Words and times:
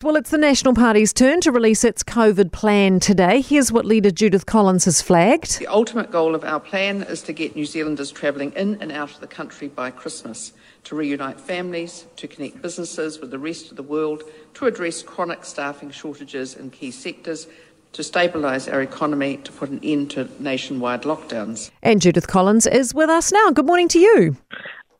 Well, 0.00 0.14
it's 0.14 0.30
the 0.30 0.38
National 0.38 0.74
Party's 0.74 1.12
turn 1.12 1.40
to 1.40 1.50
release 1.50 1.82
its 1.82 2.04
COVID 2.04 2.52
plan 2.52 3.00
today. 3.00 3.40
Here's 3.40 3.72
what 3.72 3.84
leader 3.84 4.12
Judith 4.12 4.46
Collins 4.46 4.84
has 4.84 5.02
flagged. 5.02 5.58
The 5.58 5.66
ultimate 5.66 6.12
goal 6.12 6.36
of 6.36 6.44
our 6.44 6.60
plan 6.60 7.02
is 7.02 7.20
to 7.22 7.32
get 7.32 7.56
New 7.56 7.64
Zealanders 7.64 8.12
travelling 8.12 8.52
in 8.52 8.80
and 8.80 8.92
out 8.92 9.10
of 9.12 9.18
the 9.18 9.26
country 9.26 9.66
by 9.66 9.90
Christmas, 9.90 10.52
to 10.84 10.94
reunite 10.94 11.40
families, 11.40 12.06
to 12.14 12.28
connect 12.28 12.62
businesses 12.62 13.18
with 13.18 13.32
the 13.32 13.40
rest 13.40 13.72
of 13.72 13.76
the 13.76 13.82
world, 13.82 14.22
to 14.54 14.66
address 14.66 15.02
chronic 15.02 15.44
staffing 15.44 15.90
shortages 15.90 16.54
in 16.54 16.70
key 16.70 16.92
sectors, 16.92 17.48
to 17.92 18.02
stabilise 18.02 18.72
our 18.72 18.82
economy, 18.82 19.38
to 19.38 19.50
put 19.50 19.68
an 19.68 19.80
end 19.82 20.12
to 20.12 20.28
nationwide 20.38 21.02
lockdowns. 21.02 21.72
And 21.82 22.00
Judith 22.00 22.28
Collins 22.28 22.68
is 22.68 22.94
with 22.94 23.10
us 23.10 23.32
now. 23.32 23.50
Good 23.50 23.66
morning 23.66 23.88
to 23.88 23.98
you. 23.98 24.36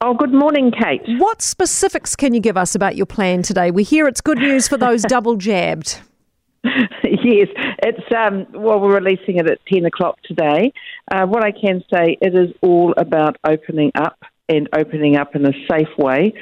Oh, 0.00 0.14
good 0.14 0.32
morning, 0.32 0.70
Kate. 0.70 1.02
What 1.18 1.42
specifics 1.42 2.14
can 2.14 2.32
you 2.32 2.38
give 2.38 2.56
us 2.56 2.76
about 2.76 2.94
your 2.94 3.06
plan 3.06 3.42
today? 3.42 3.72
We 3.72 3.82
hear 3.82 4.06
it's 4.06 4.20
good 4.20 4.38
news 4.38 4.68
for 4.68 4.76
those 4.76 5.02
double 5.08 5.34
jabbed. 5.34 6.00
yes, 6.62 7.48
it's 7.82 8.14
um, 8.16 8.46
well, 8.52 8.78
we're 8.78 8.94
releasing 8.94 9.38
it 9.38 9.50
at 9.50 9.58
ten 9.66 9.84
o'clock 9.86 10.20
today. 10.22 10.72
Uh, 11.10 11.26
what 11.26 11.44
I 11.44 11.50
can 11.50 11.82
say, 11.92 12.16
it 12.20 12.32
is 12.32 12.54
all 12.60 12.94
about 12.96 13.38
opening 13.44 13.90
up 13.96 14.18
and 14.48 14.68
opening 14.72 15.16
up 15.16 15.34
in 15.34 15.44
a 15.44 15.52
safe 15.68 15.88
way, 15.98 16.32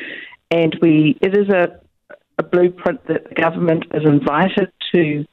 and 0.51 0.77
we 0.82 1.16
it 1.23 1.34
is 1.34 1.48
a, 1.48 1.80
a 2.38 2.43
blueprint 2.43 3.07
that 3.07 3.27
the 3.27 3.34
government 3.34 3.87
is 3.95 4.02
invited 4.04 4.70
to 4.95 5.24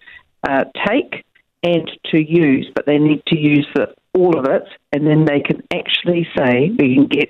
uh, 0.48 0.63
take 0.88 1.26
and 1.62 1.91
to 2.12 2.20
use, 2.20 2.71
but 2.74 2.85
they 2.85 2.98
need 2.98 3.21
to 3.27 3.38
use 3.38 3.68
the, 3.76 3.94
all 4.13 4.38
of 4.38 4.46
it, 4.46 4.63
and 4.94 5.08
then 5.08 5.26
they 5.26 5.41
can 5.41 5.62
actually 5.74 6.26
say 6.38 6.71
we 6.77 6.96
can 6.96 7.08
get 7.08 7.30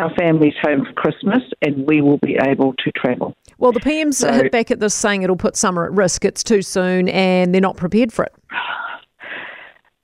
our 0.00 0.12
families 0.14 0.54
home 0.62 0.84
for 0.86 0.92
Christmas 0.92 1.42
and 1.60 1.86
we 1.86 2.00
will 2.00 2.18
be 2.18 2.36
able 2.40 2.74
to 2.78 2.90
travel. 2.92 3.36
Well, 3.58 3.72
the 3.72 3.80
PM's 3.80 4.18
so, 4.18 4.32
hit 4.32 4.50
back 4.52 4.70
at 4.70 4.80
this 4.80 4.94
saying 4.94 5.22
it'll 5.22 5.36
put 5.36 5.56
summer 5.56 5.84
at 5.84 5.92
risk. 5.92 6.24
It's 6.24 6.42
too 6.42 6.62
soon 6.62 7.08
and 7.08 7.54
they're 7.54 7.60
not 7.60 7.76
prepared 7.76 8.12
for 8.12 8.24
it. 8.24 8.34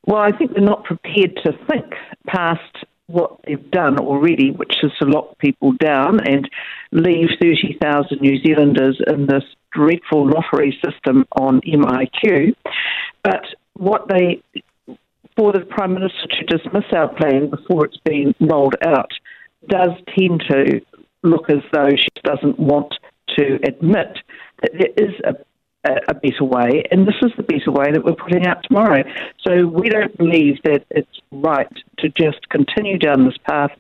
Well, 0.07 0.23
I 0.23 0.31
think 0.33 0.53
they're 0.53 0.63
not 0.63 0.85
prepared 0.85 1.39
to 1.45 1.53
think 1.71 1.93
past 2.27 2.85
what 3.09 3.41
they've 3.47 3.71
done 3.71 3.99
already, 3.99 4.51
which 4.51 4.75
is 4.83 4.93
to 5.01 5.07
lock 5.07 5.39
people 5.39 5.73
down 5.73 6.21
and 6.27 6.49
leave 6.93 7.29
30,000 7.41 8.21
New 8.21 8.39
Zealanders 8.43 9.01
in 9.07 9.27
this 9.27 9.45
dreadful 9.73 10.29
lottery 10.29 10.79
system 10.85 11.25
on 11.33 11.61
MIQ. 11.63 12.55
But 13.23 13.45
what 13.75 14.09
they, 14.09 14.43
for 15.37 15.53
the 15.53 15.61
Prime 15.61 15.95
Minister 15.95 16.27
to 16.27 16.57
dismiss 16.57 16.85
our 16.95 17.09
plan 17.15 17.51
before 17.51 17.87
it's 17.87 18.01
been 18.05 18.35
rolled 18.41 18.77
out, 18.85 19.13
does 19.67 19.91
tend 20.17 20.43
to 20.51 20.81
look 21.23 21.51
as 21.51 21.63
though 21.73 21.91
she 21.91 22.09
doesn't 22.23 22.59
want 22.59 22.95
to 23.37 23.59
admit 23.65 24.19
that 24.63 24.73
there 24.73 25.09
is 25.09 25.15
a, 25.25 25.35
a, 26.09 26.15
better 26.15 26.45
way, 26.45 26.85
and 26.91 27.07
this 27.07 27.15
is 27.23 27.33
the 27.37 27.43
better 27.43 27.71
way 27.71 27.93
that 27.93 28.05
we're 28.05 28.15
putting 28.15 28.47
out 28.47 28.63
tomorrow. 28.65 29.03
So 29.47 29.67
we 29.67 29.89
don't 29.89 30.17
believe 30.17 30.63
that 30.65 30.85
it's 30.91 31.21
right 31.31 31.73
to 31.99 32.09
just 32.09 32.49
continue 32.49 32.99
down 32.99 33.25
this 33.25 33.39
path 33.49 33.73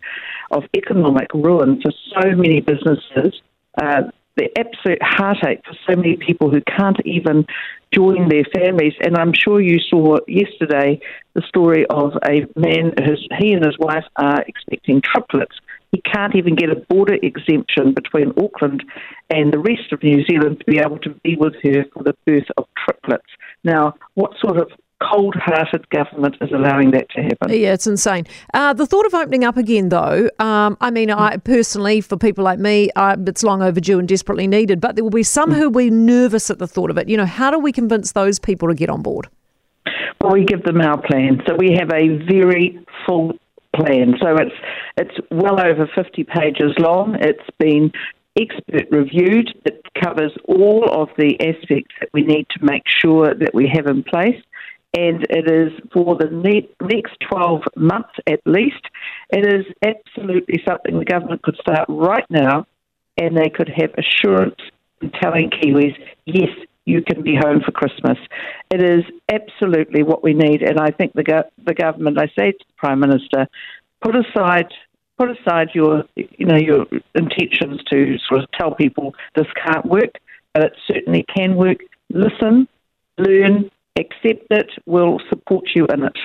of 0.50 0.64
economic 0.76 1.32
ruin 1.34 1.80
for 1.82 1.92
so 2.12 2.30
many 2.30 2.60
businesses. 2.60 3.40
Uh, 3.80 4.02
the 4.36 4.48
absolute 4.56 5.02
heartache 5.02 5.60
for 5.64 5.74
so 5.88 5.96
many 5.96 6.16
people 6.16 6.48
who 6.48 6.60
can't 6.60 6.98
even 7.04 7.44
join 7.92 8.28
their 8.28 8.44
families. 8.54 8.92
And 9.00 9.16
I'm 9.16 9.32
sure 9.32 9.60
you 9.60 9.78
saw 9.80 10.18
yesterday 10.28 11.00
the 11.34 11.42
story 11.48 11.84
of 11.90 12.12
a 12.24 12.46
man, 12.54 12.92
his, 13.02 13.18
he 13.38 13.52
and 13.52 13.64
his 13.64 13.76
wife 13.78 14.04
are 14.16 14.42
expecting 14.42 15.02
triplets 15.02 15.56
he 15.92 16.02
can't 16.02 16.34
even 16.36 16.54
get 16.54 16.70
a 16.70 16.76
border 16.76 17.16
exemption 17.22 17.94
between 17.94 18.32
Auckland 18.42 18.84
and 19.30 19.52
the 19.52 19.58
rest 19.58 19.92
of 19.92 20.02
New 20.02 20.24
Zealand 20.24 20.58
to 20.60 20.64
be 20.70 20.78
able 20.78 20.98
to 20.98 21.10
be 21.22 21.36
with 21.36 21.54
her 21.62 21.84
for 21.92 22.02
the 22.02 22.14
birth 22.26 22.48
of 22.56 22.66
triplets. 22.84 23.26
Now, 23.64 23.94
what 24.14 24.32
sort 24.40 24.58
of 24.58 24.70
cold 25.00 25.34
hearted 25.38 25.88
government 25.90 26.36
is 26.40 26.50
allowing 26.52 26.90
that 26.90 27.08
to 27.10 27.22
happen. 27.22 27.50
Yeah, 27.50 27.72
it's 27.72 27.86
insane. 27.86 28.26
Uh, 28.52 28.72
the 28.72 28.86
thought 28.86 29.06
of 29.06 29.14
opening 29.14 29.44
up 29.44 29.56
again, 29.56 29.90
though, 29.90 30.28
um, 30.38 30.76
I 30.80 30.90
mean, 30.90 31.10
I 31.10 31.36
personally, 31.36 32.00
for 32.00 32.16
people 32.16 32.44
like 32.44 32.58
me, 32.58 32.90
uh, 32.96 33.16
it's 33.26 33.42
long 33.42 33.62
overdue 33.62 33.98
and 33.98 34.08
desperately 34.08 34.46
needed, 34.46 34.80
but 34.80 34.96
there 34.96 35.04
will 35.04 35.10
be 35.10 35.22
some 35.22 35.52
who 35.52 35.70
will 35.70 35.84
be 35.84 35.90
nervous 35.90 36.50
at 36.50 36.58
the 36.58 36.66
thought 36.66 36.90
of 36.90 36.98
it. 36.98 37.08
You 37.08 37.16
know, 37.16 37.26
how 37.26 37.50
do 37.50 37.58
we 37.58 37.72
convince 37.72 38.12
those 38.12 38.38
people 38.38 38.68
to 38.68 38.74
get 38.74 38.90
on 38.90 39.02
board? 39.02 39.28
Well, 40.20 40.32
we 40.32 40.44
give 40.44 40.64
them 40.64 40.80
our 40.80 41.00
plan. 41.00 41.42
So 41.46 41.54
we 41.54 41.76
have 41.78 41.90
a 41.92 42.18
very 42.26 42.84
full 43.06 43.34
plan. 43.74 44.14
So 44.20 44.36
it's 44.36 44.54
it's 44.96 45.26
well 45.30 45.60
over 45.60 45.88
50 45.94 46.24
pages 46.24 46.72
long. 46.78 47.16
It's 47.20 47.48
been 47.58 47.92
expert 48.40 48.88
reviewed. 48.90 49.50
It 49.64 49.84
covers 50.02 50.32
all 50.46 50.88
of 50.90 51.08
the 51.18 51.34
aspects 51.40 51.94
that 52.00 52.10
we 52.12 52.22
need 52.22 52.46
to 52.50 52.64
make 52.64 52.84
sure 52.86 53.34
that 53.34 53.54
we 53.54 53.70
have 53.72 53.86
in 53.86 54.02
place. 54.02 54.40
And 54.96 55.26
it 55.28 55.50
is 55.50 55.72
for 55.92 56.16
the 56.16 56.30
next 56.80 57.16
12 57.30 57.62
months 57.76 58.14
at 58.26 58.40
least. 58.46 58.82
It 59.30 59.46
is 59.46 59.66
absolutely 59.84 60.62
something 60.66 60.98
the 60.98 61.04
government 61.04 61.42
could 61.42 61.56
start 61.60 61.86
right 61.88 62.24
now 62.30 62.66
and 63.18 63.36
they 63.36 63.50
could 63.50 63.70
have 63.76 63.90
assurance 63.98 64.56
in 65.02 65.10
telling 65.10 65.50
Kiwis, 65.50 65.94
yes, 66.24 66.48
you 66.88 67.02
can 67.02 67.22
be 67.22 67.36
home 67.36 67.60
for 67.64 67.70
Christmas. 67.72 68.18
It 68.70 68.82
is 68.82 69.04
absolutely 69.30 70.02
what 70.02 70.22
we 70.22 70.32
need, 70.32 70.62
and 70.62 70.80
I 70.80 70.90
think 70.90 71.12
the 71.12 71.22
go- 71.22 71.50
the 71.64 71.74
government, 71.74 72.18
I 72.18 72.26
say 72.38 72.52
to 72.52 72.58
the 72.58 72.74
Prime 72.76 73.00
Minister, 73.00 73.46
put 74.00 74.16
aside 74.16 74.72
put 75.18 75.30
aside 75.30 75.68
your 75.74 76.04
you 76.14 76.46
know 76.46 76.56
your 76.56 76.86
intentions 77.14 77.82
to 77.90 78.16
sort 78.26 78.42
of 78.42 78.50
tell 78.58 78.74
people 78.74 79.14
this 79.36 79.46
can't 79.64 79.84
work, 79.86 80.14
but 80.54 80.64
it 80.64 80.72
certainly 80.86 81.24
can 81.34 81.56
work. 81.56 81.78
Listen, 82.10 82.66
learn, 83.18 83.70
accept 83.98 84.46
it. 84.50 84.70
We'll 84.86 85.20
support 85.28 85.66
you 85.74 85.86
in 85.86 86.04
it. 86.04 86.18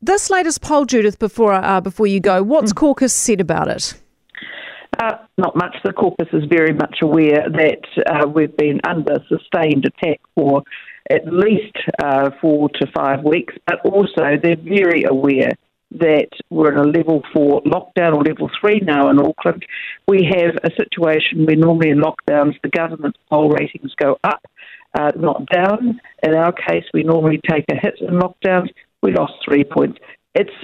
This 0.00 0.30
latest 0.30 0.62
poll, 0.62 0.84
Judith, 0.84 1.18
before 1.18 1.52
uh, 1.52 1.80
before 1.80 2.06
you 2.06 2.20
go, 2.20 2.42
what's 2.42 2.72
mm. 2.72 2.76
caucus 2.76 3.12
said 3.12 3.40
about 3.40 3.68
it? 3.68 4.01
Uh, 5.02 5.16
not 5.36 5.56
much. 5.56 5.74
The 5.84 5.92
caucus 5.92 6.28
is 6.32 6.44
very 6.48 6.72
much 6.72 6.98
aware 7.02 7.44
that 7.50 7.82
uh, 8.06 8.28
we've 8.28 8.56
been 8.56 8.80
under 8.88 9.16
sustained 9.28 9.84
attack 9.84 10.20
for 10.36 10.62
at 11.10 11.26
least 11.26 11.76
uh, 12.00 12.30
four 12.40 12.68
to 12.68 12.86
five 12.94 13.24
weeks, 13.24 13.52
but 13.66 13.84
also 13.84 14.38
they're 14.40 14.54
very 14.54 15.02
aware 15.02 15.50
that 15.90 16.28
we're 16.50 16.70
in 16.72 16.78
a 16.78 16.84
level 16.84 17.20
four 17.32 17.62
lockdown 17.62 18.14
or 18.14 18.22
level 18.22 18.48
three 18.60 18.78
now 18.78 19.10
in 19.10 19.18
Auckland. 19.18 19.66
We 20.06 20.30
have 20.36 20.54
a 20.62 20.70
situation 20.76 21.46
where 21.46 21.56
normally 21.56 21.90
in 21.90 22.00
lockdowns 22.00 22.54
the 22.62 22.68
government 22.68 23.16
poll 23.28 23.50
ratings 23.50 23.92
go 23.96 24.18
up, 24.22 24.42
uh, 24.94 25.10
not 25.16 25.46
down. 25.46 26.00
In 26.22 26.34
our 26.34 26.52
case, 26.52 26.84
we 26.94 27.02
normally 27.02 27.40
take 27.50 27.64
a 27.72 27.74
hit 27.74 27.94
in 28.00 28.20
lockdowns. 28.20 28.68
We 29.02 29.12
lost 29.12 29.32
three 29.44 29.64
points. 29.64 29.98
It's 30.36 30.54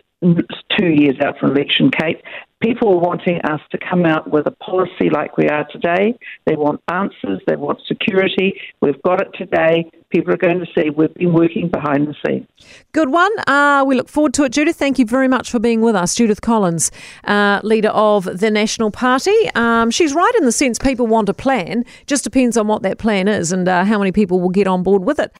two 0.78 0.86
years 0.86 1.16
out 1.24 1.38
from 1.38 1.56
election, 1.56 1.90
Kate. 1.90 2.22
People 2.60 2.88
are 2.94 2.98
wanting 2.98 3.40
us 3.42 3.60
to 3.70 3.78
come 3.78 4.04
out 4.04 4.30
with 4.30 4.46
a 4.46 4.50
policy 4.50 5.10
like 5.12 5.36
we 5.36 5.48
are 5.48 5.64
today. 5.70 6.18
They 6.44 6.56
want 6.56 6.82
answers, 6.88 7.40
they 7.46 7.54
want 7.54 7.78
security. 7.86 8.60
We've 8.80 9.00
got 9.02 9.20
it 9.20 9.28
today. 9.38 9.88
People 10.10 10.32
are 10.32 10.38
going 10.38 10.58
to 10.58 10.66
see 10.74 10.90
we've 10.90 11.14
been 11.14 11.34
working 11.34 11.68
behind 11.68 12.08
the 12.08 12.14
scenes. 12.26 12.48
Good 12.92 13.10
one. 13.10 13.30
Uh, 13.46 13.84
we 13.86 13.94
look 13.94 14.08
forward 14.08 14.34
to 14.34 14.44
it, 14.44 14.52
Judith. 14.52 14.74
Thank 14.74 14.98
you 14.98 15.04
very 15.04 15.28
much 15.28 15.50
for 15.50 15.60
being 15.60 15.82
with 15.82 15.94
us. 15.94 16.16
Judith 16.16 16.40
Collins, 16.40 16.90
uh, 17.24 17.60
leader 17.62 17.90
of 17.90 18.24
the 18.24 18.50
National 18.50 18.90
Party. 18.90 19.36
Um, 19.54 19.90
she's 19.92 20.14
right 20.14 20.32
in 20.38 20.44
the 20.44 20.52
sense 20.52 20.78
people 20.78 21.06
want 21.06 21.28
a 21.28 21.34
plan, 21.34 21.84
just 22.06 22.24
depends 22.24 22.56
on 22.56 22.66
what 22.66 22.82
that 22.82 22.98
plan 22.98 23.28
is 23.28 23.52
and 23.52 23.68
uh, 23.68 23.84
how 23.84 23.98
many 23.98 24.10
people 24.10 24.40
will 24.40 24.48
get 24.48 24.66
on 24.66 24.82
board 24.82 25.04
with 25.04 25.20
it. 25.20 25.30